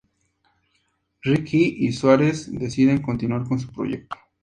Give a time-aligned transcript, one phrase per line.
[1.23, 4.15] Righi y Suárez deciden continuar con su proyecto.